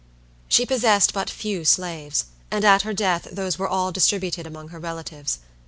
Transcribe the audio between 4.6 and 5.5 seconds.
her relatives.